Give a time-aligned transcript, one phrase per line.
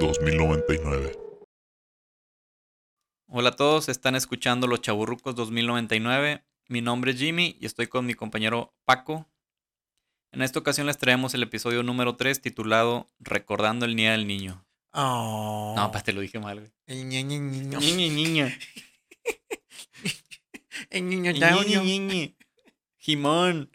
[0.00, 1.12] 2099.
[3.28, 6.44] Hola a todos, están escuchando Los Chaburrucos 2099.
[6.68, 9.28] Mi nombre es Jimmy y estoy con mi compañero Paco.
[10.32, 14.66] En esta ocasión les traemos el episodio número 3 titulado Recordando el Día del Niño.
[14.92, 15.74] Oh.
[15.76, 16.72] No, pues te lo dije mal, güey.
[16.86, 17.78] El niño, niño.
[17.80, 18.48] Niño, niño.
[20.90, 21.82] El niño, Niño, niño.
[21.82, 22.34] niño.
[22.98, 23.70] Jimón.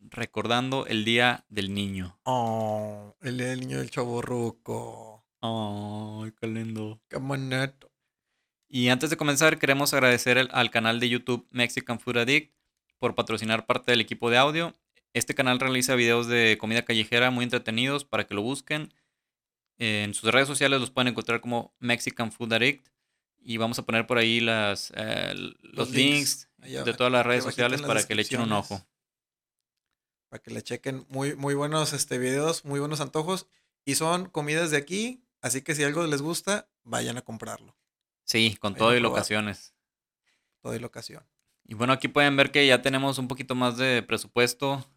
[0.00, 2.18] Recordando el Día del Niño.
[2.24, 5.11] Oh, el día del niño del chaborruco.
[5.42, 7.00] Ay, qué lindo.
[7.08, 7.90] Qué moneto.
[8.68, 12.54] Y antes de comenzar, queremos agradecer el- al canal de YouTube Mexican Food Addict
[12.98, 14.72] por patrocinar parte del equipo de audio.
[15.12, 18.94] Este canal realiza videos de comida callejera muy entretenidos para que lo busquen.
[19.78, 22.88] En sus redes sociales los pueden encontrar como Mexican Food Addict.
[23.44, 27.42] Y vamos a poner por ahí las, eh, los, Los links, de todas las redes
[27.42, 28.86] sociales las para que le echen un ojo.
[30.30, 33.48] Para que le chequen muy, muy buenos este, videos, muy buenos antojos.
[33.84, 35.24] Y son comidas de aquí.
[35.42, 37.76] Así que si algo les gusta, vayan a comprarlo.
[38.24, 39.74] Sí, con todo y locaciones.
[40.62, 41.24] Toda la ocasión.
[41.64, 44.88] Y bueno, aquí pueden ver que ya tenemos un poquito más de presupuesto.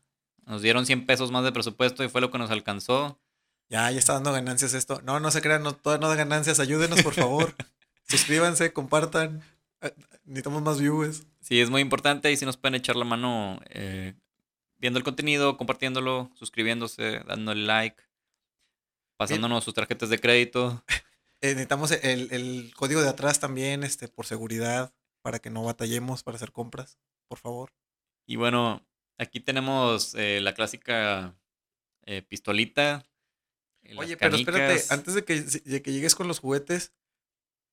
[0.45, 3.19] Nos dieron 100 pesos más de presupuesto y fue lo que nos alcanzó.
[3.67, 5.01] Ya, ya está dando ganancias esto.
[5.03, 6.59] No, no se crean, no, no da ganancias.
[6.59, 7.55] Ayúdenos, por favor.
[8.07, 9.41] Suscríbanse, compartan.
[9.81, 9.93] Eh,
[10.25, 11.25] Necesitamos más viewers.
[11.41, 14.13] Sí, es muy importante y si nos pueden echar la mano eh,
[14.77, 18.03] viendo el contenido, compartiéndolo, suscribiéndose, dándole like,
[19.17, 20.83] pasándonos sus tarjetas de crédito.
[21.41, 26.23] Eh, necesitamos el, el código de atrás también, este, por seguridad, para que no batallemos
[26.23, 27.73] para hacer compras, por favor.
[28.27, 31.35] Y bueno, aquí tenemos eh, la clásica
[32.05, 33.05] eh, pistolita.
[33.97, 36.93] Oye, pero espérate, antes de que, de que llegues con los juguetes,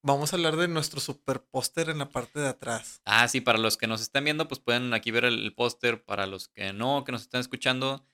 [0.02, 3.00] vamos a hablar de nuestro super póster en la parte de atrás.
[3.04, 6.04] Ah, sí, para los que nos están viendo, pues pueden aquí ver el, el póster.
[6.04, 8.04] Para los que no, que nos están escuchando,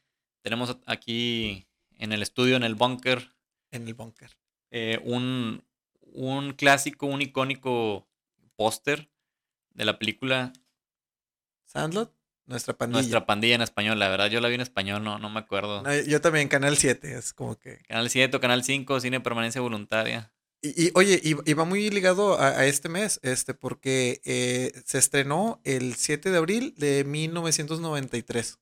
[0.42, 1.67] tenemos aquí
[1.98, 3.32] en el estudio, en el búnker,
[3.70, 4.36] En el búnker.
[4.70, 5.62] eh, un,
[6.00, 8.08] un clásico, un icónico
[8.56, 9.10] póster
[9.74, 10.52] de la película
[11.66, 12.12] Sandlot,
[12.46, 13.00] nuestra pandilla.
[13.02, 13.98] Nuestra pandilla en español.
[13.98, 15.82] La verdad, yo la vi en español, no, no me acuerdo.
[15.82, 17.78] No, yo también, Canal 7, es como que...
[17.88, 20.32] Canal 7 o Canal 5, Cine Permanencia Voluntaria.
[20.62, 24.72] Y, y, oye, y, y va muy ligado a, a este mes, este, porque eh,
[24.86, 28.58] se estrenó el 7 de abril de 1993.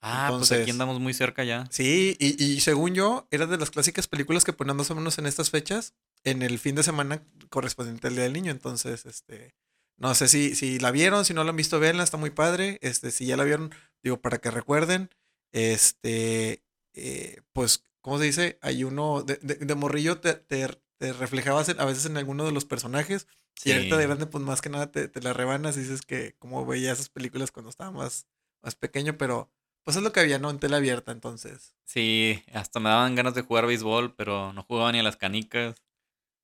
[0.00, 1.66] Ah, pues Entonces- aquí andamos muy cerca ya.
[1.70, 5.18] Sí, y, y según yo, era de las clásicas películas que ponían más o menos
[5.18, 5.94] en estas fechas,
[6.24, 8.50] en el fin de semana correspondiente al Día del Niño.
[8.52, 9.54] Entonces, este,
[9.96, 12.78] no sé si, si la vieron, si no la han visto, véanla, está muy padre.
[12.82, 15.10] Este, si ya la vieron, digo, para que recuerden,
[15.52, 16.62] este,
[16.94, 18.58] eh, pues, ¿cómo se dice?
[18.62, 22.52] Hay uno, de, de- de morrillo te, te, te reflejabas a veces en alguno de
[22.52, 23.26] los personajes.
[23.64, 26.36] Y ahorita de grande, pues más que nada te, te la rebanas y dices que
[26.38, 28.26] como veía esas películas cuando estaba más,
[28.62, 29.50] más pequeño, pero
[29.88, 30.50] pues es lo que había, ¿no?
[30.50, 31.74] En tela abierta, entonces.
[31.86, 35.76] Sí, hasta me daban ganas de jugar béisbol, pero no jugaba ni a las canicas.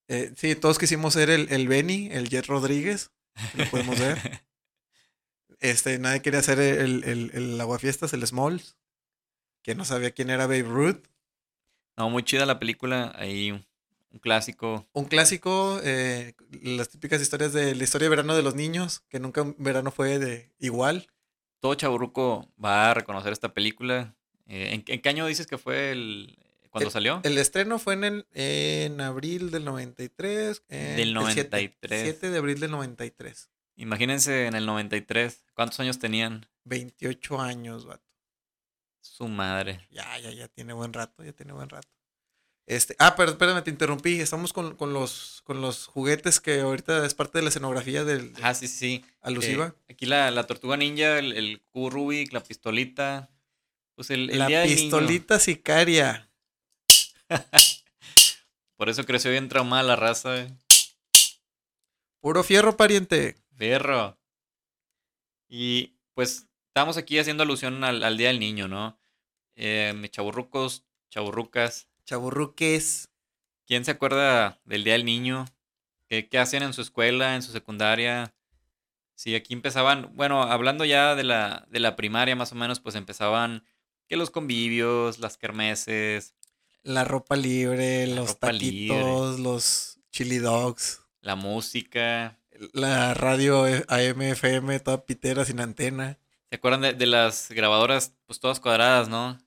[0.09, 3.11] Eh, sí, todos quisimos ser el, el Benny, el Jet Rodríguez,
[3.59, 4.17] lo podemos ver.
[5.61, 8.79] Este, nadie quería ser el, el, el aguafiestas, el Smalls,
[9.63, 11.05] que no sabía quién era Babe Ruth.
[11.99, 13.13] no, muy chida la película.
[13.15, 14.89] Ahí un, clásico.
[14.95, 16.33] Un clásico, eh,
[16.63, 19.91] las típicas historias de la historia de verano de los niños, que nunca un verano
[19.91, 21.09] fue de igual.
[21.65, 24.15] Todo chaburruco va a reconocer esta película.
[24.49, 26.37] Eh, ¿en, en qué año dices que fue el
[26.69, 27.23] cuando salió?
[27.25, 30.63] El estreno fue en, el, en abril del 93.
[30.69, 32.03] eh, Del el siete- 93.
[32.03, 33.49] 7 de abril del 93.
[33.77, 35.43] Imagínense en el 93.
[35.55, 36.47] ¿Cuántos años tenían?
[36.65, 38.05] 28 años, vato.
[39.01, 39.89] Su madre.
[39.91, 41.89] Ya, ya, ya tiene buen rato, ya tiene buen rato.
[42.67, 44.21] Este, ah, pero espérame, te interrumpí.
[44.21, 48.33] Estamos con, con los, con los juguetes que ahorita es parte de la escenografía del
[48.43, 49.75] Ah, sí, sí, alusiva.
[49.89, 53.31] Eh, aquí la, la tortuga ninja, el, el cubo Rubik, la pistolita.
[53.95, 56.31] Pues el, el la día pistolita sicaria.
[58.77, 60.39] Por eso creció bien traumada la raza.
[60.39, 60.51] eh.
[62.21, 63.37] Puro fierro, pariente.
[63.57, 64.19] Perro.
[65.49, 68.99] Y pues estamos aquí haciendo alusión al, al Día del Niño, ¿no?
[69.55, 71.89] Eh, chaburrucos, chaburrucas.
[72.05, 73.09] Chaburruques.
[73.67, 75.47] ¿Quién se acuerda del Día del Niño?
[76.09, 78.35] ¿Qué, qué hacían en su escuela, en su secundaria?
[79.15, 82.95] Sí, aquí empezaban, bueno, hablando ya de la, de la primaria más o menos, pues
[82.95, 83.65] empezaban
[84.09, 86.35] que los convivios, las kermeses,
[86.83, 88.99] La ropa libre, La los ropa libre.
[88.99, 91.01] taquitos, los chili dogs.
[91.21, 92.39] la música.
[92.73, 96.19] La radio AM, FM, toda pitera sin antena.
[96.51, 99.39] ¿Se acuerdan de, de las grabadoras, pues todas cuadradas, ¿no?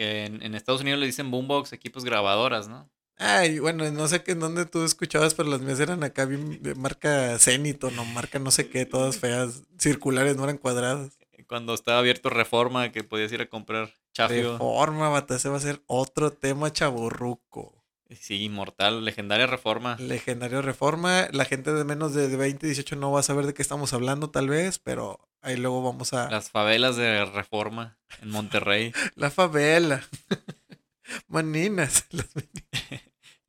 [0.00, 2.88] Que en, en Estados Unidos le dicen boombox, equipos grabadoras, ¿no?
[3.18, 6.62] Ay, bueno, no sé que en dónde tú escuchabas, pero las mías eran acá bien
[6.62, 11.18] de marca Zenith o no, marca no sé qué, todas feas, circulares, no eran cuadradas.
[11.46, 14.52] Cuando estaba abierto Reforma, que podías ir a comprar chafio.
[14.52, 17.79] Reforma, bata, ese va a ser otro tema chaburruco.
[18.18, 19.96] Sí, inmortal, legendaria reforma.
[19.98, 21.28] Legendario Reforma.
[21.32, 24.30] La gente de menos de 20, 18 no va a saber de qué estamos hablando,
[24.30, 26.28] tal vez, pero ahí luego vamos a.
[26.30, 28.92] Las favelas de reforma en Monterrey.
[29.14, 30.02] La favela.
[31.28, 32.06] Maninas.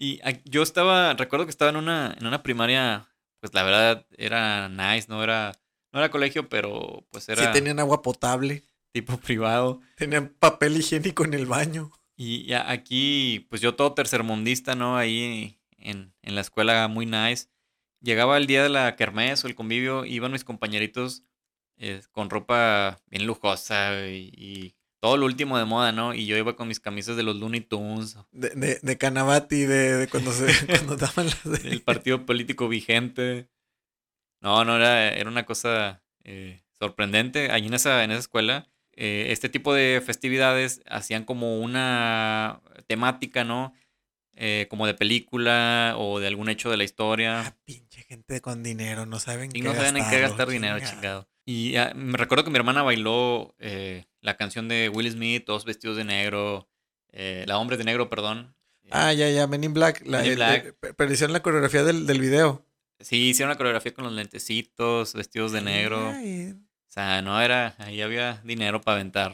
[0.04, 3.08] Y yo estaba, recuerdo que estaba en una, en una primaria,
[3.40, 5.52] pues la verdad era nice, no era,
[5.94, 8.66] no era colegio, pero pues Sí era tenían agua potable.
[8.92, 9.80] tipo privado.
[9.98, 11.92] Tenían papel higiénico en el baño.
[12.24, 14.96] Y ya aquí, pues yo todo tercermundista, ¿no?
[14.96, 17.48] Ahí en, en la escuela muy nice.
[18.00, 21.24] Llegaba el día de la kermés o el convivio, iban mis compañeritos
[21.78, 26.14] eh, con ropa bien lujosa y, y todo lo último de moda, ¿no?
[26.14, 29.96] Y yo iba con mis camisas de los Looney Tunes, De, de, de Canavati, de,
[29.96, 33.50] de cuando se cuando daban las el partido político vigente.
[34.42, 37.50] No, no, era, era una cosa eh, sorprendente.
[37.50, 43.44] Allí en esa, en esa escuela, eh, este tipo de festividades hacían como una temática,
[43.44, 43.74] ¿no?
[44.36, 47.42] Eh, como de película o de algún hecho de la historia.
[47.42, 50.80] Ah, pinche gente con dinero, no saben Y qué no saben en qué gastar dinero,
[50.80, 51.28] chingado.
[51.46, 55.66] Y ah, me recuerdo que mi hermana bailó eh, la canción de Will Smith, todos
[55.66, 56.70] vestidos de negro,
[57.12, 58.56] la hombres de negro, perdón.
[58.90, 60.02] Ah, ya, ya, Men in Black.
[60.06, 60.76] La, Men in Black.
[60.96, 62.66] pero hicieron la coreografía del, del video.
[63.00, 66.12] Sí, hicieron la coreografía con los lentecitos, vestidos de negro.
[66.12, 66.56] Ay,
[66.92, 69.34] O sea, no era, ahí había dinero para aventar.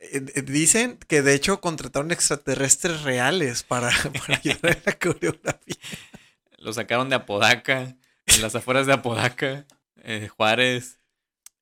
[0.00, 3.90] eh, eh, Dicen que de hecho contrataron extraterrestres reales para,
[4.26, 5.76] para ayudar en la coreografía.
[6.58, 7.96] Lo sacaron de Apodaca,
[8.26, 9.66] en las afueras de Apodaca,
[10.02, 11.00] eh, Juárez.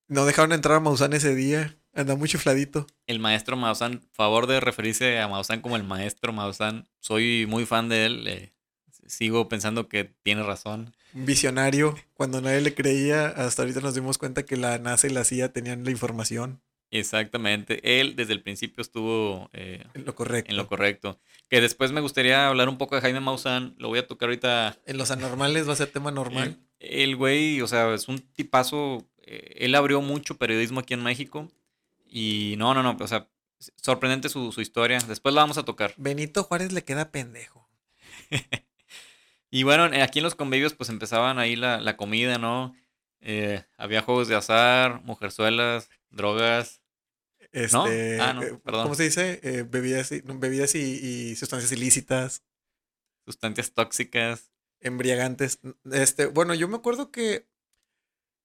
[0.09, 1.77] No dejaron entrar a Maussan ese día.
[1.95, 2.87] Anda muy chifladito.
[3.07, 6.89] El maestro Maussan, favor de referirse a Maussan como el maestro Maussan.
[7.01, 8.29] Soy muy fan de él.
[8.29, 8.55] eh,
[9.09, 10.95] sigo pensando que tiene razón.
[11.15, 11.97] Un visionario.
[12.15, 15.53] Cuando nadie le creía, hasta ahorita nos dimos cuenta que la NASA y la CIA
[15.53, 16.61] tenían la información.
[16.91, 18.01] Exactamente.
[18.01, 20.51] Él desde el principio estuvo eh, En lo correcto.
[20.51, 21.21] en lo correcto.
[21.51, 23.75] Que después me gustaría hablar un poco de Jaime Maussan.
[23.79, 26.59] Lo voy a tocar ahorita En los anormales va a ser tema normal.
[26.81, 29.05] El, el güey, o sea, es un tipazo.
[29.23, 31.51] eh, él abrió mucho periodismo aquí en México.
[32.11, 33.29] Y no, no, no, o sea,
[33.83, 34.99] sorprendente su, su historia.
[35.07, 35.93] Después la vamos a tocar.
[35.99, 37.69] Benito Juárez le queda pendejo.
[39.51, 42.75] Y bueno, eh, aquí en los convivios pues empezaban ahí la, la comida, ¿no?
[43.21, 46.83] Eh, había juegos de azar, mujerzuelas, drogas.
[47.53, 48.83] Este, Ah, no, eh, perdón.
[48.85, 49.41] ¿Cómo se dice?
[49.43, 52.45] Eh, bebidas y, no, bebidas y, y sustancias ilícitas,
[53.25, 54.53] sustancias tóxicas.
[54.81, 55.59] embriagantes.
[55.91, 57.49] Este, bueno, yo me acuerdo que.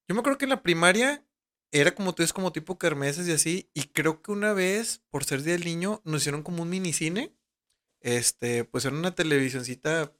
[0.07, 1.25] Yo me acuerdo que en la primaria
[1.71, 3.69] era como tú dices, como tipo kermeses y así.
[3.73, 7.35] Y creo que una vez, por ser Día del Niño, nos hicieron como un minicine.
[8.01, 10.13] Este, pues era una televisioncita,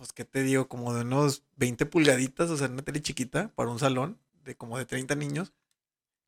[0.00, 0.66] pues, ¿qué te digo?
[0.66, 4.78] Como de unos 20 pulgaditas, o sea, una tele chiquita para un salón de como
[4.78, 5.52] de 30 niños.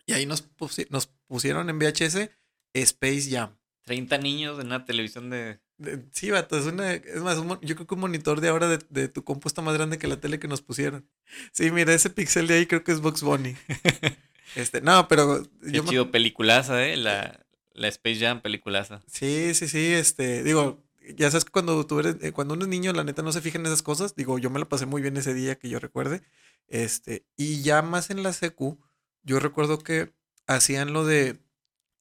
[0.04, 2.28] Y ahí nos, pusi- nos pusieron en VHS
[2.74, 3.56] Space Jam.
[3.84, 5.58] 30 niños en una televisión de...
[5.78, 6.92] De- Sí, vato, es una.
[6.92, 9.62] Es más, un yo creo que un monitor de ahora de, de tu compu está
[9.62, 11.08] más grande que la tele que nos pusieron.
[11.52, 13.56] Sí, mira, ese pixel de ahí creo que es Box Bunny.
[14.54, 15.42] Este, no, pero.
[15.64, 16.96] Qué Yo me- chido, peliculaza, ¿eh?
[16.98, 19.02] La, la Space Jam, peliculaza.
[19.06, 20.42] sí, sí, sí, este.
[20.42, 20.81] Digo,
[21.16, 22.16] ya sabes que cuando tú eres.
[22.22, 24.14] eh, Cuando uno es niño, la neta no se fija en esas cosas.
[24.16, 26.22] Digo, yo me la pasé muy bien ese día que yo recuerde.
[26.69, 28.78] Este, y ya más en la secu,
[29.22, 30.14] yo recuerdo que
[30.46, 31.40] hacían lo de.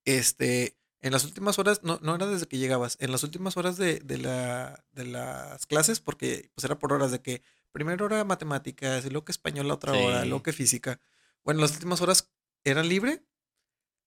[0.05, 0.77] Este.
[1.03, 3.99] En las últimas horas, no, no era desde que llegabas, en las últimas horas de,
[4.01, 9.03] de, la, de las clases, porque pues era por horas de que primero hora matemáticas,
[9.03, 10.99] y luego que español la otra hora, luego que física.
[11.43, 12.29] Bueno, las últimas horas
[12.63, 13.25] eran libre,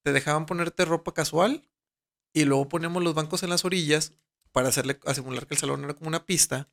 [0.05, 1.69] te dejaban ponerte ropa casual
[2.33, 4.13] y luego poníamos los bancos en las orillas
[4.55, 6.69] para hacerle, a simular que el salón era como una pista.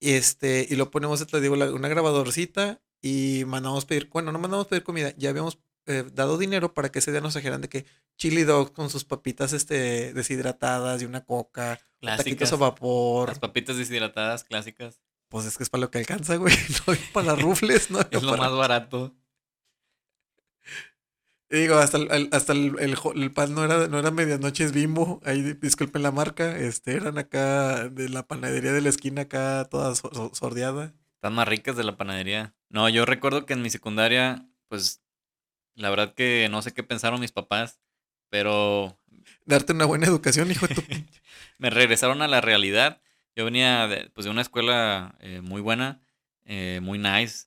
[0.00, 4.66] Y este, y lo ponemos, te digo, una grabadorcita y mandamos pedir, bueno, no mandamos
[4.66, 7.84] pedir comida, ya habíamos eh, dado dinero para que ese día nos trajeran de que
[8.16, 13.28] chili dogs con sus papitas este, deshidratadas y una coca, taquitos a vapor.
[13.28, 15.00] Las papitas deshidratadas, clásicas.
[15.28, 16.54] Pues es que es para lo que alcanza, güey.
[16.86, 19.14] No para las rufles, no Es lo para- más barato.
[21.52, 25.20] Digo, hasta el, hasta el, el pan no era, no era medianoche, es bimbo.
[25.24, 26.56] Ahí di- disculpen la marca.
[26.56, 30.94] Este, eran acá de la panadería de la esquina, acá toda so- so- sordeada.
[31.16, 32.54] Están más ricas de la panadería.
[32.70, 35.02] No, yo recuerdo que en mi secundaria, pues,
[35.74, 37.80] la verdad que no sé qué pensaron mis papás,
[38.30, 38.98] pero
[39.44, 41.20] Darte una buena educación, hijo de tu pinche.
[41.58, 43.02] me regresaron a la realidad.
[43.36, 46.00] Yo venía de, pues, de una escuela eh, muy buena,
[46.46, 47.46] eh, muy nice,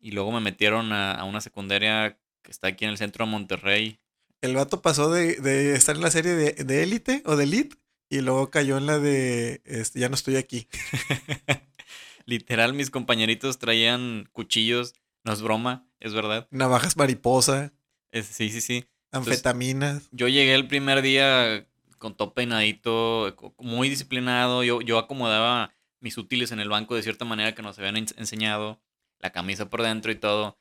[0.00, 3.30] y luego me metieron a, a una secundaria que está aquí en el centro de
[3.30, 3.98] Monterrey.
[4.40, 7.76] El vato pasó de, de estar en la serie de, de Élite o de Elite
[8.10, 10.66] y luego cayó en la de este, Ya no estoy aquí.
[12.26, 14.94] Literal, mis compañeritos traían cuchillos,
[15.24, 16.46] no es broma, es verdad.
[16.50, 17.72] Navajas mariposa,
[18.10, 18.84] Es- sí, sí, sí.
[19.10, 20.08] anfetaminas.
[20.12, 21.66] Yo llegué el primer día
[21.98, 24.62] con todo peinadito, muy disciplinado.
[24.64, 28.14] Yo, yo acomodaba mis útiles en el banco de cierta manera que nos habían ens-
[28.18, 28.80] enseñado,
[29.18, 30.58] la camisa por dentro y todo.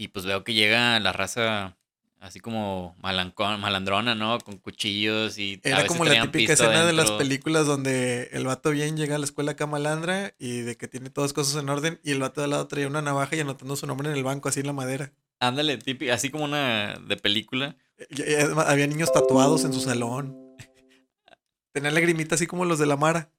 [0.00, 1.76] Y pues veo que llega la raza
[2.20, 4.38] así como malancón, malandrona, ¿no?
[4.38, 8.70] Con cuchillos y a Era como la típica escena de las películas donde el vato
[8.70, 11.98] bien llega a la escuela acá malandra y de que tiene todas cosas en orden
[12.04, 14.22] y el vato de al lado traía una navaja y anotando su nombre en el
[14.22, 15.12] banco así en la madera.
[15.40, 17.76] Ándale, típico, así como una de película.
[18.08, 20.36] Y- y además había niños tatuados en su salón.
[21.72, 23.32] Tenía lagrimita así como los de la Mara.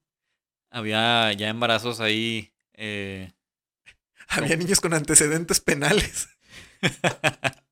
[0.70, 2.52] Había ya embarazos ahí.
[2.74, 3.32] eh,
[4.28, 6.28] Había niños con antecedentes penales.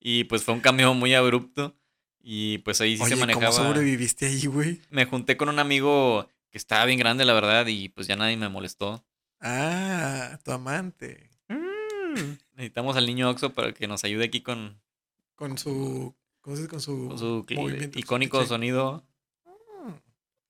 [0.00, 1.76] y pues fue un cambio muy abrupto.
[2.24, 3.52] Y pues ahí sí Oye, se ¿cómo manejaba.
[3.52, 4.80] sobreviviste ahí, güey?
[4.90, 8.36] Me junté con un amigo que estaba bien grande, la verdad, y pues ya nadie
[8.36, 9.04] me molestó.
[9.40, 11.30] Ah, tu amante.
[12.54, 14.80] Necesitamos al niño Oxo para que nos ayude aquí con,
[15.34, 16.14] Con su.
[16.42, 16.70] ¿Cómo se dice?
[16.70, 19.04] Con su, con su movimiento, icónico sonido.
[19.44, 19.92] Mm.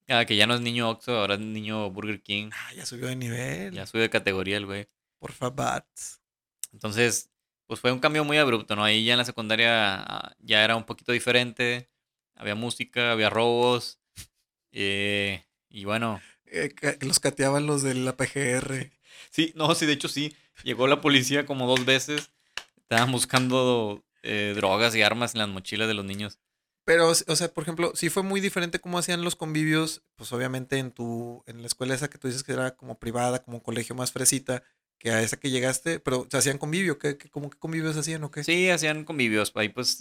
[0.08, 2.50] Ah, que ya no es niño Oxo, ahora es niño Burger King.
[2.52, 3.72] Ah, ya subió de nivel.
[3.72, 4.88] Ya sube de categoría el güey.
[5.18, 6.20] Por favats.
[6.72, 7.30] Entonces,
[7.72, 8.84] pues fue un cambio muy abrupto, ¿no?
[8.84, 11.88] Ahí ya en la secundaria ah, ya era un poquito diferente.
[12.34, 13.98] Había música, había robos.
[14.72, 18.90] eh, y bueno, Eh, los cateaban los de la PGR.
[19.30, 20.36] sí, no, sí, de hecho sí.
[20.64, 22.30] Llegó la policía como dos veces.
[22.76, 26.38] Estaban buscando eh, drogas y armas en las mochilas de los niños.
[26.84, 30.76] Pero, o sea, por ejemplo, sí fue muy diferente cómo hacían los convivios, pues obviamente
[30.76, 33.62] en tu, en la escuela esa que tú dices que era como privada, como un
[33.62, 34.62] colegio más fresita,
[35.02, 38.22] que a esa que llegaste, pero se hacían convivio, ¿qué, qué, cómo qué convivios hacían
[38.22, 38.44] o qué?
[38.44, 39.50] Sí, hacían convivios.
[39.56, 39.98] Ahí pues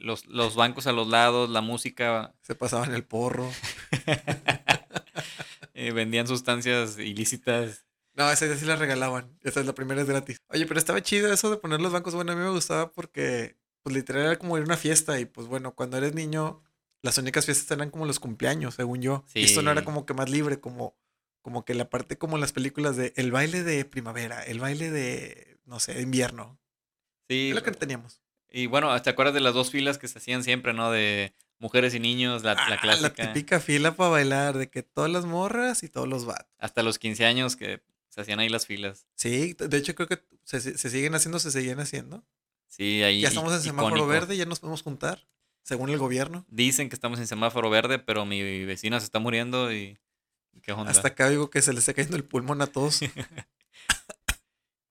[0.00, 2.34] los, los bancos a los lados, la música.
[2.42, 3.50] Se pasaban el porro.
[5.74, 7.86] eh, vendían sustancias ilícitas.
[8.12, 9.38] No, esa ya sí la regalaban.
[9.42, 10.36] Esa es la primera es gratis.
[10.48, 12.14] Oye, pero estaba chido eso de poner los bancos.
[12.14, 15.24] Bueno, a mí me gustaba porque, pues literal era como ir a una fiesta y
[15.24, 16.62] pues bueno, cuando eres niño,
[17.00, 19.24] las únicas fiestas eran como los cumpleaños, según yo.
[19.32, 20.94] Y esto no era como que más libre, como,
[21.42, 25.58] como que la parte como las películas de el baile de primavera, el baile de,
[25.66, 26.58] no sé, de invierno.
[27.28, 28.20] Sí, Es lo que teníamos.
[28.50, 30.90] Y bueno, ¿te acuerdas de las dos filas que se hacían siempre, no?
[30.90, 33.32] De mujeres y niños, la, Ah, la clásica.
[33.32, 36.52] típica fila para bailar de que todas las morras y todos los vatos.
[36.58, 39.06] Hasta los 15 años que se hacían ahí las filas.
[39.14, 42.24] Sí, de hecho creo que se, se siguen haciendo, se siguen haciendo.
[42.68, 43.20] Sí, ahí.
[43.20, 44.08] Ya estamos en semáforo icónico.
[44.12, 45.26] verde, ya nos podemos juntar,
[45.62, 46.44] según el gobierno.
[46.48, 49.98] Dicen que estamos en semáforo verde, pero mi vecina se está muriendo y.
[50.62, 50.90] ¿Qué onda?
[50.90, 53.00] Hasta acá digo que se le está cayendo el pulmón a todos.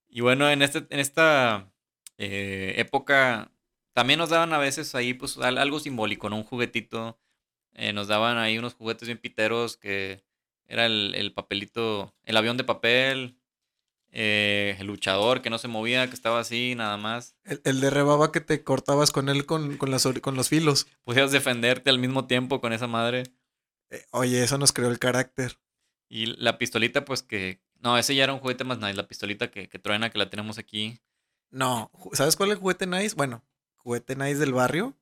[0.08, 1.72] Y bueno, en, este, en esta
[2.18, 3.50] eh, época
[3.94, 6.36] también nos daban a veces ahí pues al- algo simbólico, ¿no?
[6.36, 7.18] Un juguetito.
[7.74, 10.22] Eh, nos daban ahí unos juguetes bien piteros que
[10.66, 13.38] era el, el papelito, el avión de papel,
[14.10, 17.34] eh, el luchador que no se movía, que estaba así nada más.
[17.44, 20.86] El, el de rebaba que te cortabas con él con, con, las, con los filos.
[21.04, 23.22] Podías defenderte al mismo tiempo con esa madre.
[23.92, 25.58] Eh, oye, eso nos creó el carácter.
[26.08, 27.62] Y la pistolita, pues que...
[27.80, 30.30] No, ese ya era un juguete más nice, la pistolita que, que truena, que la
[30.30, 31.00] tenemos aquí.
[31.50, 33.14] No, ¿sabes cuál es el juguete nice?
[33.16, 33.44] Bueno,
[33.76, 34.96] juguete nice del barrio.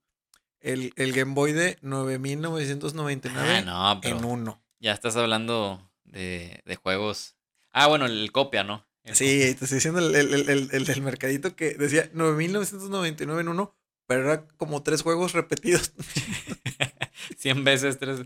[0.61, 4.63] El, el Game Boy de 9999 Ah, no, en uno.
[4.79, 7.37] Ya estás hablando de, de juegos.
[7.73, 8.87] Ah, bueno, el copia, ¿no?
[9.05, 9.27] El Sí,
[9.59, 13.75] te estoy diciendo el, el- el- el- el del mercadito que decía 9999 en uno,
[14.07, 15.93] pero era como tres juegos repetidos.
[16.79, 16.95] copia.
[17.37, 18.21] 100 veces tres,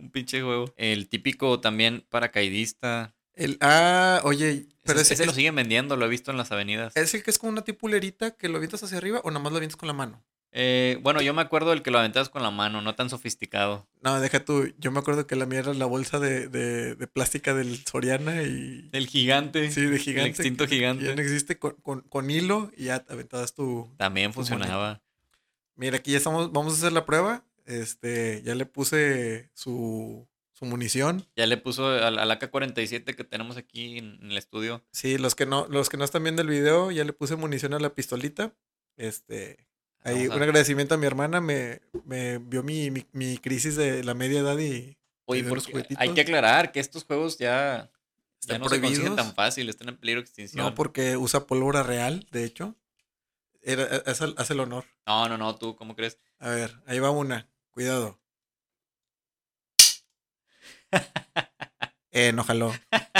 [0.00, 0.72] un pinche juego.
[0.76, 3.14] El típico también paracaidista.
[3.34, 6.52] El, ah, oye, pero ese, ese, ese lo siguen vendiendo, lo he visto en las
[6.52, 6.96] avenidas.
[6.96, 9.52] ¿es el que es como una tipulerita que lo avientas hacia arriba o nada más
[9.52, 10.22] lo avientas con la mano?
[10.52, 13.86] Eh, bueno, yo me acuerdo del que lo aventabas con la mano, no tan sofisticado.
[14.02, 14.74] No, deja tú.
[14.78, 18.42] Yo me acuerdo que la mía era la bolsa de, de, de plástica del Soriana
[18.42, 18.88] y.
[18.92, 19.70] El gigante.
[19.70, 20.22] Sí, de gigante.
[20.28, 21.04] El extinto que- gigante.
[21.04, 23.88] Ya no existe con, con, con hilo y ya te aventabas tu.
[23.96, 25.00] También tu funcionaba.
[25.76, 26.50] Mira, aquí ya estamos.
[26.50, 27.44] Vamos a hacer la prueba.
[27.66, 31.26] Este, ya le puse su, su munición.
[31.36, 34.82] Ya le puso al, al AK-47 que tenemos aquí en, en el estudio.
[34.92, 37.74] Sí, los que no, los que no están viendo el video, ya le puse munición
[37.74, 38.52] a la pistolita.
[38.96, 39.66] Este.
[40.02, 43.76] Ahí, Vamos a- un agradecimiento a mi hermana, me, me vio mi, mi, mi crisis
[43.76, 44.96] de la media edad y.
[45.26, 47.90] Oye, porque hay que aclarar que estos juegos ya, ya
[48.40, 49.16] Están no se consiguen prohibidos.
[49.26, 50.64] tan fácil, están en peligro de extinción.
[50.64, 52.74] No, porque usa pólvora real, de hecho.
[53.62, 54.84] Era, hace, hace el honor.
[55.06, 56.18] no, no, no, tú, ¿cómo crees?
[56.38, 57.48] A ver, ahí va una.
[57.70, 58.18] Cuidado.
[62.10, 62.72] Eh, no jaló.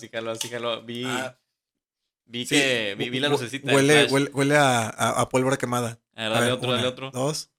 [0.00, 0.82] Sí, jaló, sí, jaló.
[0.82, 1.38] Vi, Ah,
[2.26, 3.72] vi sí, que, vi, vi la lucecita.
[3.72, 6.00] Huele, huele, huele a, a- a pólvora quemada.
[6.16, 7.10] A ver, A dale ver, otro, dale una, otro.
[7.12, 7.50] Dos.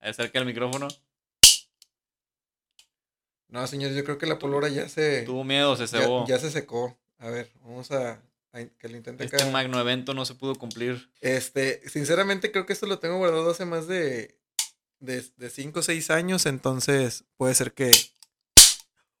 [0.00, 0.86] Acerca el micrófono.
[3.48, 5.22] No, señor, yo creo que la pólvora ya se.
[5.22, 6.26] Tuvo miedo, se ya, cebó.
[6.28, 6.96] ya se secó.
[7.18, 9.36] A ver, vamos a, que acá.
[9.36, 11.10] Este magno evento no se pudo cumplir.
[11.20, 14.36] Este, sinceramente creo que esto lo tengo guardado hace más de
[15.00, 17.90] de 5 o 6 años, entonces puede ser que...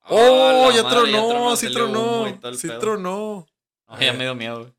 [0.04, 0.66] ¡Oh!
[0.66, 0.70] ¡Oh!
[0.70, 2.78] la ya madre, tronó, sí tronó, el sí pedo.
[2.78, 3.46] tronó.
[3.88, 4.72] No, ya me dio miedo, güey.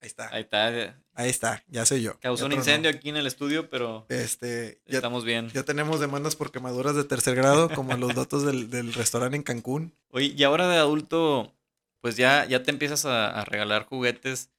[0.00, 1.00] Ahí está, Ahí está.
[1.14, 2.18] ahí está, ya sé yo.
[2.20, 2.54] Causó ya un tronó.
[2.56, 5.48] incendio aquí en el estudio, pero Este, ya, estamos bien.
[5.54, 9.42] ya tenemos demandas por quemaduras de tercer grado, como los datos del, del restaurante en
[9.44, 9.94] Cancún.
[10.10, 11.54] Oye, y ahora de adulto,
[12.02, 14.50] pues ya, ya te empiezas a, a regalar juguetes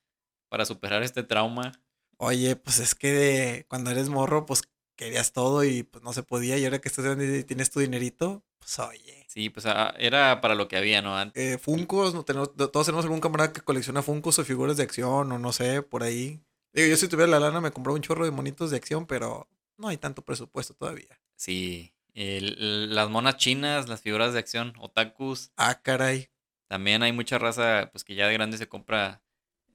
[0.49, 1.73] para superar este trauma.
[2.17, 4.63] Oye, pues es que de- cuando eres morro, pues
[4.95, 6.57] querías todo y pues no se podía.
[6.57, 9.25] Y ahora que estás grande y tienes tu dinerito, pues oye.
[9.27, 9.65] Sí, pues
[9.97, 11.17] era para lo que había, ¿no?
[11.17, 11.55] Antes.
[11.55, 15.31] Eh, Funcos, no tenemos, todos tenemos algún camarada que colecciona Funcos o figuras de acción
[15.31, 16.39] o no sé, por ahí.
[16.71, 19.49] Digo, yo si tuviera la lana me compraba un chorro de monitos de acción, pero
[19.77, 21.19] no hay tanto presupuesto todavía.
[21.35, 21.93] Sí.
[22.13, 25.51] El- las monas chinas, las figuras de acción, otakus.
[25.57, 26.29] Ah, caray.
[26.73, 29.21] También hay mucha raza, pues que ya de grande se compra.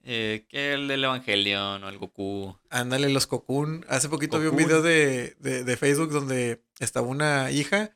[0.03, 2.57] eh, que el del Evangelion o el Goku.
[2.69, 3.85] Ándale, los Cocoon.
[3.87, 7.95] Hace poquito vi un video de, de, de Facebook donde estaba una hija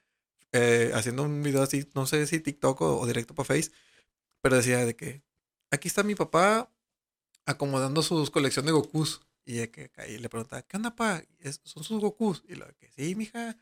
[0.54, 3.72] eh, haciendo un video así, no sé si TikTok o, o directo para Face,
[4.42, 5.22] pero decía de que
[5.70, 6.70] aquí está mi papá
[7.46, 9.20] acomodando su colección de Gokus.
[9.46, 11.22] Y de que ahí le preguntaba, ¿qué onda, pa?
[11.40, 12.44] ¿Es- ¿Son sus Gokus?
[12.48, 13.58] Y lo de que, sí, mija.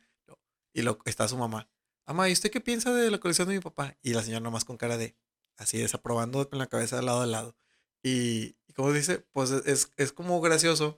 [0.74, 1.68] Y lo, está su mamá.
[2.06, 3.96] Mamá, ¿y usted qué piensa de la colección de mi papá?
[4.04, 5.16] Y la señora nomás con cara de,
[5.58, 7.56] así desaprobando con la cabeza de lado a lado.
[8.04, 10.98] Y, y como dice, pues es, es como gracioso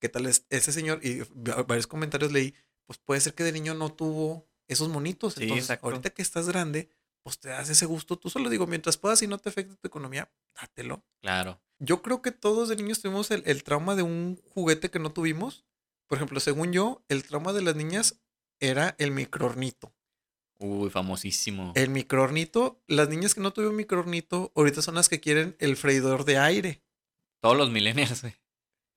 [0.00, 2.54] que tal es ese señor, y va- varios comentarios leí,
[2.86, 5.34] pues puede ser que de niño no tuvo esos monitos.
[5.34, 5.86] Sí, Entonces, exacto.
[5.86, 6.88] ahorita que estás grande,
[7.22, 8.18] pues te das ese gusto.
[8.18, 10.30] Tú solo digo, mientras puedas y no te afecte tu economía,
[10.60, 11.04] dátelo.
[11.20, 11.60] Claro.
[11.78, 15.12] Yo creo que todos de niños tuvimos el, el trauma de un juguete que no
[15.12, 15.64] tuvimos.
[16.08, 18.20] Por ejemplo, según yo, el trauma de las niñas
[18.60, 19.92] era el microornito.
[20.62, 21.72] Uy, famosísimo.
[21.74, 26.24] El microornito, las niñas que no tuvieron microornito, ahorita son las que quieren el freidor
[26.24, 26.82] de aire.
[27.40, 28.34] Todos los millennials, güey.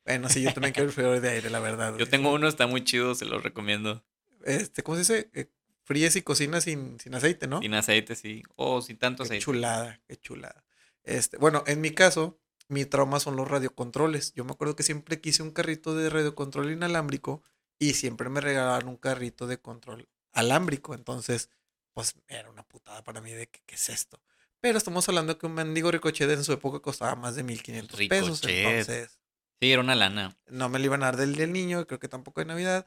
[0.05, 1.91] Bueno, sí, yo también quiero el freidor de aire, la verdad.
[1.93, 2.09] Yo güey.
[2.09, 4.03] tengo uno, está muy chido, se lo recomiendo.
[4.43, 5.29] Este, ¿cómo se dice?
[5.33, 5.47] Eh,
[5.83, 7.61] fríes y cocinas sin, sin aceite, ¿no?
[7.61, 8.43] Sin aceite, sí.
[8.55, 9.43] O sin tanto Qué aceite.
[9.43, 10.63] chulada, qué chulada.
[11.03, 14.33] Este, bueno, en mi caso, mi trauma son los radiocontroles.
[14.33, 17.41] Yo me acuerdo que siempre quise un carrito de radiocontrol inalámbrico
[17.79, 20.93] y siempre me regalaban un carrito de control alámbrico.
[20.93, 21.49] Entonces,
[21.95, 24.21] pues era una putada para mí de que, qué es esto.
[24.59, 28.41] Pero estamos hablando que un mendigo ricochet en su época costaba más de 1500 pesos.
[28.43, 29.19] Entonces,
[29.61, 30.37] Sí, era una lana.
[30.47, 32.85] no me lo iban a dar del, del niño, creo que tampoco de Navidad.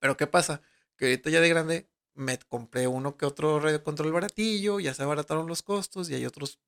[0.00, 0.60] Pero ¿qué pasa?
[0.96, 5.02] Que ahorita ya de grande me compré uno que otro radio control baratillo, ya se
[5.02, 6.58] abarataron los costos y hay otros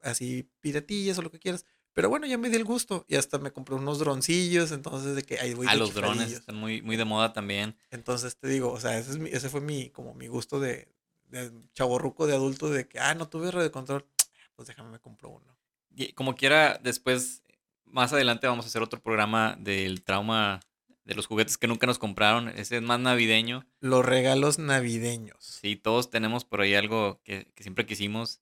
[0.00, 1.64] así piratillas o lo que quieras.
[1.94, 5.22] Pero bueno, ya me di el gusto y hasta me compré unos droncillos, entonces de
[5.24, 7.76] que ahí voy de los drones están muy, muy de moda también.
[7.90, 10.88] Entonces te digo, o sea, ese, es mi- ese fue mi, como mi gusto de,
[11.28, 14.06] de chaborruco de adulto de que, ah, no tuve radio control,
[14.56, 15.56] pues déjame me compro uno.
[15.94, 17.42] Y como quiera, después,
[17.84, 20.60] más adelante vamos a hacer otro programa del trauma
[21.04, 22.48] de los juguetes que nunca nos compraron.
[22.50, 23.66] Ese es más navideño.
[23.80, 25.36] Los regalos navideños.
[25.60, 28.40] Sí, todos tenemos por ahí algo que, que siempre quisimos.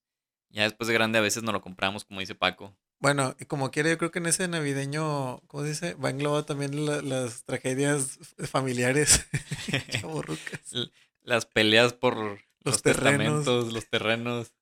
[0.49, 2.75] Ya después de grande a veces no lo compramos, como dice Paco.
[2.99, 5.93] Bueno, y como quiera, yo creo que en ese navideño, ¿cómo se dice?
[5.95, 8.17] Va englobado también la- las tragedias
[8.49, 9.25] familiares
[9.89, 10.73] chavorrucas.
[11.21, 13.37] Las peleas por los, Los terrenos.
[13.37, 14.53] testamentos, los terrenos.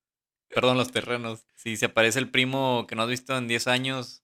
[0.49, 1.45] Perdón, los terrenos.
[1.55, 4.23] Si se aparece el primo que no has visto en 10 años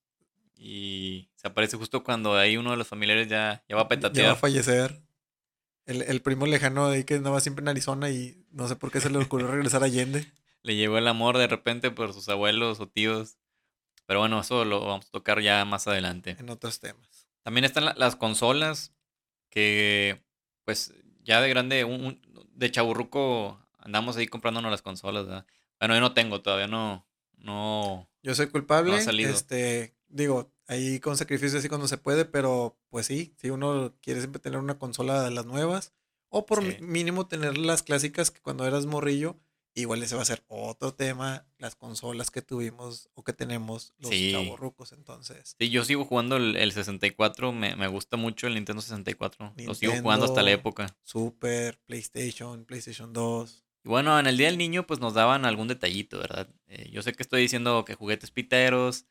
[0.56, 3.84] y se aparece justo cuando ahí uno de los familiares ya, ya va a Ya
[3.84, 4.36] va a petatear.
[4.38, 5.02] fallecer.
[5.86, 8.92] El, el primo lejano de ahí que andaba siempre en Arizona y no sé por
[8.92, 10.32] qué se le ocurrió regresar a Allende.
[10.64, 13.38] Le llegó el amor de repente por sus abuelos o tíos.
[14.06, 16.36] Pero bueno, eso lo vamos a tocar ya más adelante.
[16.40, 17.28] En otros temas.
[17.42, 18.94] También están la- las consolas
[19.50, 20.22] que,
[20.64, 22.22] pues, ya de grande, un, un-
[22.54, 25.46] de chaburruco, andamos ahí comprándonos las consolas, ¿verdad?
[25.80, 28.92] Bueno, yo no tengo, todavía no, no, Yo soy culpable.
[28.92, 29.32] No ha salido.
[29.34, 34.20] Este, digo, ahí con sacrificio así cuando se puede, pero pues sí, si uno quiere
[34.22, 35.94] siempre tener una consola de las nuevas,
[36.30, 36.78] o por Sí.
[36.82, 39.38] mínimo tener las clásicas que cuando eras morrillo,
[39.74, 44.12] igual ese va a ser otro tema, las consolas que tuvimos o que tenemos los
[44.12, 44.32] Sí.
[44.34, 45.56] chavorrucos, entonces.
[45.60, 49.54] Sí, yo sigo jugando el, el 64, me, me gusta mucho el Nintendo 64.
[49.66, 50.70] Lo sigo jugando hasta la Nintendo.
[50.70, 50.98] época.
[51.04, 53.66] Super, PlayStation, PlayStation 2.
[53.84, 56.48] Y bueno, en el Día del Niño pues nos daban algún detallito, ¿verdad?
[56.68, 59.06] Eh, yo sé que estoy diciendo que juguetes piteros,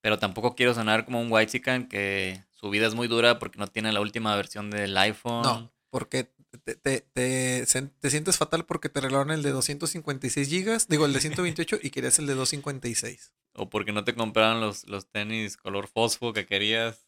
[0.00, 3.66] pero tampoco quiero sonar como un whitezican que su vida es muy dura porque no
[3.66, 5.42] tiene la última versión del iPhone.
[5.42, 6.30] No, porque
[6.64, 7.66] te, te, te,
[8.10, 12.18] sientes fatal porque te regalaron el de 256 gigas, digo el de 128 y querías
[12.18, 13.32] el de 256.
[13.54, 17.06] O porque no te compraron los, los tenis color fosfo que querías.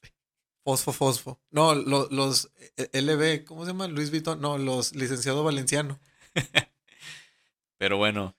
[0.64, 1.40] Fosfo, fosfo.
[1.50, 3.86] No, lo- los eh, LB, ¿cómo se llama?
[3.88, 4.40] Luis Vuitton.
[4.40, 6.00] No, los licenciado Valenciano.
[7.78, 8.36] Pero bueno,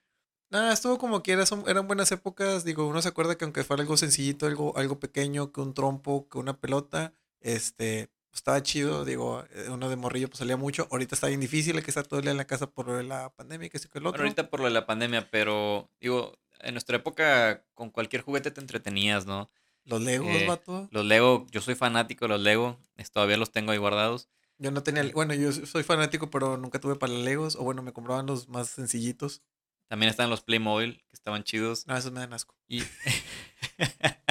[0.51, 2.63] Nada, estuvo como son, eran buenas épocas.
[2.65, 6.27] Digo, uno se acuerda que aunque fuera algo sencillito, algo, algo pequeño, que un trompo,
[6.27, 10.87] que una pelota, este, estaba chido, digo, eh, uno de morrillo pues salía mucho.
[10.91, 13.29] Ahorita está bien difícil, hay que estar todo el día en la casa por la
[13.35, 14.23] pandemia que sí que el otro.
[14.23, 18.59] ahorita por lo de la pandemia, pero digo, en nuestra época con cualquier juguete te
[18.59, 19.51] entretenías, ¿no?
[19.85, 20.87] Los Legos, Eh, vato.
[20.91, 24.29] Los Lego, yo soy fanático de los Lego, es- todavía los tengo ahí guardados.
[24.61, 27.93] Yo no tenía, bueno, yo soy fanático, pero nunca tuve para Legos, o bueno, me
[27.93, 29.41] compraban los más sencillitos.
[29.87, 31.87] También están los Playmobil, que estaban chidos.
[31.87, 32.55] No, esos me dan asco.
[32.67, 32.83] Y,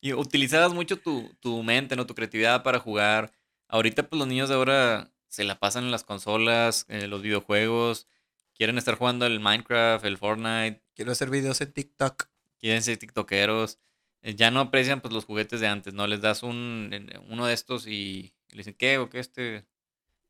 [0.00, 2.06] y utilizabas mucho tu, tu mente, ¿no?
[2.06, 3.32] Tu creatividad para jugar.
[3.68, 8.06] Ahorita, pues los niños de ahora se la pasan en las consolas, eh, los videojuegos,
[8.54, 12.24] quieren estar jugando el Minecraft, el Fortnite, Quiero hacer videos en TikTok.
[12.58, 13.78] quieren ser tiktokeros.
[14.22, 16.06] eh, Ya no aprecian pues los juguetes de antes, ¿no?
[16.06, 18.98] Les das un, en- uno de estos y le dicen, ¿qué?
[18.98, 19.66] ¿O qué este?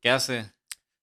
[0.00, 0.52] ¿Qué hace?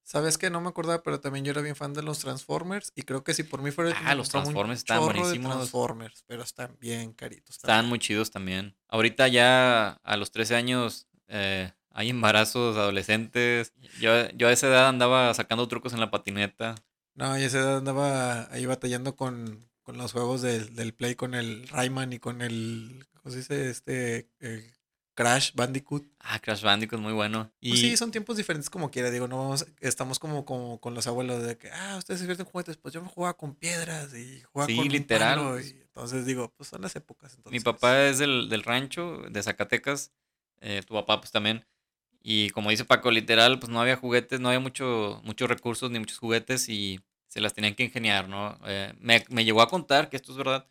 [0.03, 0.49] ¿Sabes qué?
[0.49, 2.91] No me acordaba, pero también yo era bien fan de los Transformers.
[2.95, 3.95] Y creo que si por mí fuera.
[4.03, 5.53] Ah, los Transformers de buenísimos.
[5.53, 7.55] Transformers, pero están bien caritos.
[7.55, 7.89] Estaban también.
[7.89, 8.75] muy chidos también.
[8.89, 13.73] Ahorita ya a los 13 años eh, hay embarazos adolescentes.
[14.01, 16.75] Yo, yo a esa edad andaba sacando trucos en la patineta.
[17.15, 21.15] No, y a esa edad andaba ahí batallando con, con los juegos del, del Play,
[21.15, 23.07] con el Rayman y con el.
[23.21, 23.69] ¿Cómo se dice?
[23.69, 24.29] Este.
[24.39, 24.73] el
[25.15, 26.05] Crash Bandicoot.
[26.19, 27.51] Ah, Crash Bandicoot, muy bueno.
[27.59, 29.11] Y Pues sí, son tiempos diferentes como quiera.
[29.11, 32.45] Digo, no vamos- estamos como, como con los abuelos de que, ah, ustedes se divierten
[32.47, 32.77] juguetes.
[32.77, 35.71] Pues yo me jugaba con piedras y jugaba Sí, con un literal, palo, pues.
[35.71, 37.37] y entonces digo, pues son las épocas.
[37.45, 40.11] mi papá es del, del rancho, de Zacatecas.
[40.61, 41.65] eh, tu papá pues también.
[42.21, 45.99] Y como dice Paco, literal, pues no había juguetes, no había mucho, muchos recursos ni
[45.99, 48.57] muchos juguetes y se las tenían que ingeniar, ¿no?
[48.65, 50.65] Eh, me, me llegó a contar, que esto es verdad,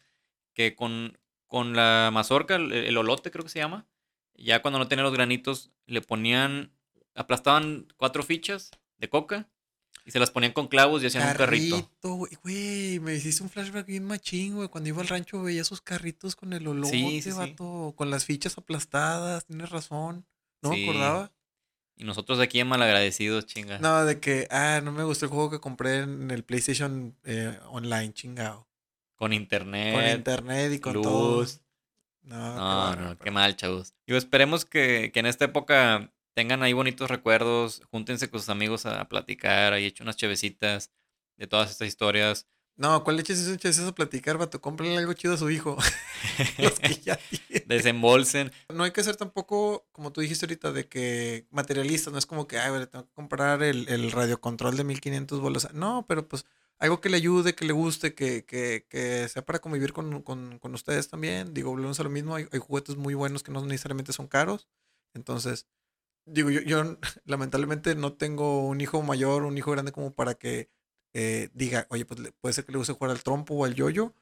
[0.54, 3.86] que con, con la mazorca, el, el olote creo que se llama,
[4.36, 6.72] ya cuando no tenía los granitos, le ponían,
[7.14, 9.48] aplastaban cuatro fichas de coca
[10.04, 11.88] y se las ponían con clavos y hacían un carrito.
[12.02, 14.68] Güey, güey, me hiciste un flashback bien machín, güey.
[14.68, 17.30] Cuando iba al rancho veía esos carritos con el olote, sí, sí.
[17.30, 20.26] vato, con las fichas aplastadas, tienes razón.
[20.60, 21.32] No me acordaba.
[21.96, 23.78] Y nosotros aquí en malagradecidos, chinga.
[23.78, 27.58] No, de que, ah, no me gustó el juego que compré en el PlayStation eh,
[27.68, 28.66] online, chingado.
[29.14, 29.94] Con internet.
[29.94, 31.46] Con internet y con todo.
[32.22, 33.94] No, No, qué no, qué mal, chavos.
[34.06, 38.86] Digo, esperemos que, que en esta época tengan ahí bonitos recuerdos, júntense con sus amigos
[38.86, 40.90] a, platicar, ahí echen unas chevecitas
[41.36, 42.46] de todas estas historias.
[42.76, 43.46] No, ¿cuál leche es?
[43.48, 44.60] Eches a platicar, vato?
[44.60, 45.76] Cómprale algo chido a su hijo.
[46.58, 47.16] Los que ya
[47.48, 47.64] tiene.
[47.66, 48.50] Desembolsen.
[48.72, 52.10] No hay que ser tampoco, como tú dijiste ahorita, de que materialista.
[52.10, 55.74] No es como que, ay, güey, tengo que comprar el, el radiocontrol de 1500 bolas.
[55.74, 56.46] No, pero pues
[56.82, 60.58] algo que le ayude, que le guste, que, que, que sea para convivir con, con,
[60.58, 61.54] con ustedes también.
[61.54, 62.34] Digo, volvemos a lo mismo.
[62.34, 64.68] Hay, juguetes muy buenos que no necesariamente son caros.
[65.14, 65.68] Entonces,
[66.26, 70.70] digo, yo, yo lamentablemente no tengo un hijo mayor, un hijo grande como para que
[71.14, 74.12] eh, diga, oye, pues puede ser que le guste jugar al trompo o al yoyo.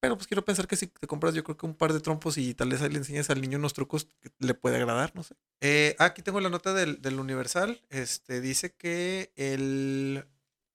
[0.00, 2.38] Pero pues quiero pensar que si te compras yo creo que un par de trompos
[2.38, 5.22] y tal vez ahí le enseñas al niño unos trucos que le puede agradar, no
[5.22, 5.36] sé.
[5.60, 7.80] Eh, ah, aquí tengo la nota del, del Universal.
[7.88, 10.24] Este dice que el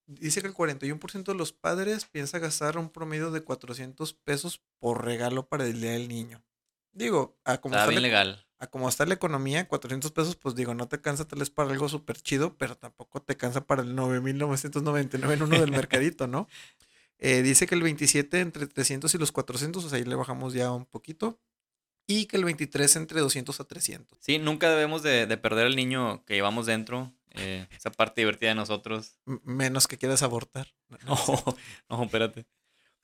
[0.08, 5.04] dice que el 41% de los padres piensa gastar un promedio de 400 pesos por
[5.06, 6.44] regalo para el Día del Niño.
[6.94, 8.46] Digo, a como, Está bien la, legal.
[8.60, 11.72] a como está la economía, 400 pesos, pues digo, no te cansa tal vez para
[11.72, 16.48] algo súper chido, pero tampoco te cansa para el 9.999 en uno del mercadito, ¿no?
[17.18, 20.54] Eh, dice que el 27 entre 300 y los 400, o sea, ahí le bajamos
[20.54, 21.40] ya un poquito.
[22.08, 24.20] Y que el 23 entre 200 a 300.
[24.22, 28.50] Sí, nunca debemos de, de perder al niño que llevamos dentro, eh, esa parte divertida
[28.50, 29.20] de nosotros.
[29.44, 30.68] Menos que quieras abortar.
[31.90, 32.46] No, no espérate.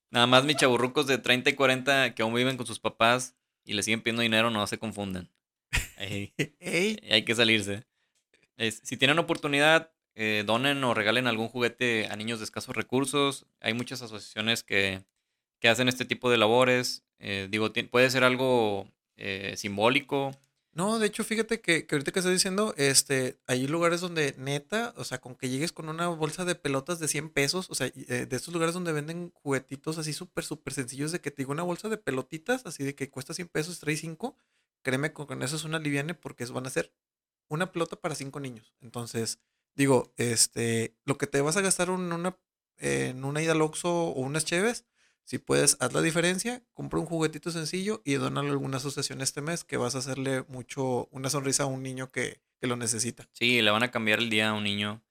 [0.10, 3.74] Nada más mis chaburrucos de 30 y 40 que aún viven con sus papás y
[3.74, 5.30] le siguen pidiendo dinero, no se confundan.
[5.98, 7.86] Ahí- Ey, hay que salirse.
[8.58, 13.46] Es- si tienen oportunidad, eh, donen o regalen algún juguete a niños de escasos recursos.
[13.62, 15.04] Hay muchas asociaciones que,
[15.60, 17.04] que hacen este tipo de labores.
[17.20, 18.88] Eh, digo, puede ser algo
[19.56, 20.32] simbólico.
[20.74, 24.94] No, de hecho, fíjate que, que ahorita que estás diciendo, este, hay lugares donde neta,
[24.96, 27.88] o sea, con que llegues con una bolsa de pelotas de 100 pesos, o sea,
[27.88, 31.52] eh, de estos lugares donde venden juguetitos así súper, súper sencillos, de que te digo
[31.52, 34.38] una bolsa de pelotitas, así de que cuesta 100 pesos, trae 5,
[34.82, 36.94] créeme, con, con eso es una liviane porque van a ser
[37.50, 38.74] una pelota para 5 niños.
[38.82, 39.40] Entonces,
[39.76, 42.38] digo, este, lo que te vas a gastar en una,
[42.78, 44.86] en una ida al Oxxo o unas cheves,
[45.32, 49.40] si puedes, haz la diferencia, compra un juguetito sencillo y dónalo a alguna asociación este
[49.40, 53.30] mes que vas a hacerle mucho, una sonrisa a un niño que, que lo necesita.
[53.32, 55.02] Sí, le van a cambiar el día a un niño.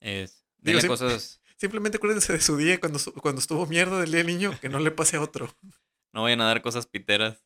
[0.00, 1.42] Es, Digo, cosas.
[1.58, 4.78] Simplemente acuérdense de su día cuando, cuando estuvo mierda del día del niño, que no
[4.78, 5.54] le pase a otro.
[6.14, 7.44] No vayan a dar cosas piteras.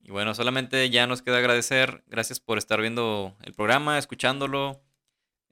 [0.00, 2.04] Y bueno, solamente ya nos queda agradecer.
[2.08, 4.82] Gracias por estar viendo el programa, escuchándolo.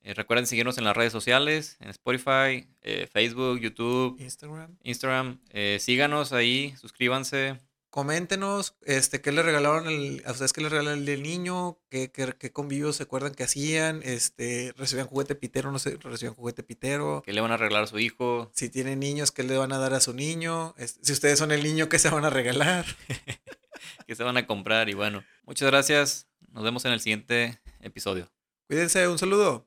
[0.02, 4.76] Eh, recuerden seguirnos en las redes sociales, en Spotify, eh, Facebook, YouTube, Instagram.
[4.82, 5.40] Instagram.
[5.50, 7.58] Eh, síganos ahí, suscríbanse.
[7.90, 12.32] coméntenos, este, qué le regalaron el- a ustedes, qué le regalaron el niño, qué, qué,
[12.38, 17.20] qué convivios se acuerdan que hacían, este, recibían juguete pitero, no sé, recibían juguete pitero.
[17.26, 18.50] Que le van a arreglar a su hijo.
[18.54, 20.72] Si tienen niños, ¿qué le van a dar a su niño?
[20.78, 22.86] Este, si ustedes son el niño, ¿qué se van a regalar?
[24.06, 24.88] que se van a comprar.
[24.88, 26.28] Y bueno, muchas gracias.
[26.52, 28.30] Nos vemos en el siguiente episodio.
[28.68, 29.66] Cuídense, un saludo.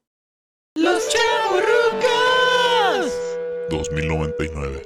[0.76, 3.14] Los Chavorrucos.
[3.70, 4.82] 2099.